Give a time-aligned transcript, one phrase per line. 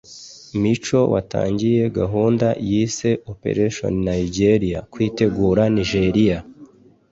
[0.61, 6.37] Micho watangiye gahunda yise ‘Operation Nigeria’ (kwitegura Nigeria)